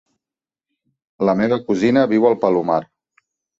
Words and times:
La 1.29 1.35
meva 1.43 1.61
cosina 1.69 2.07
viu 2.17 2.27
al 2.33 2.41
Palomar. 2.47 2.81